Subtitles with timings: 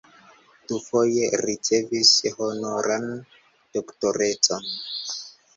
[0.71, 3.07] Dufoje ricevis honoran
[3.79, 4.73] doktorecon.